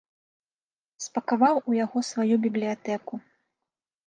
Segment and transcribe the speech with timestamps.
[1.05, 3.23] Спакаваў у яго сваю бібліятэку.